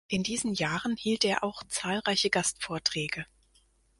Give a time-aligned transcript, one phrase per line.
[0.07, 3.23] In diesen Jahren hielt er auch zahlreiche Gastvorträge.